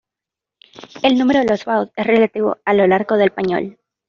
El 1.03 1.19
número 1.19 1.41
de 1.41 1.45
los 1.49 1.63
baos 1.65 1.89
es 1.95 2.07
relativo 2.07 2.57
a 2.65 2.73
lo 2.73 2.87
largo 2.87 3.17
del 3.17 3.29
pañol. 3.29 3.77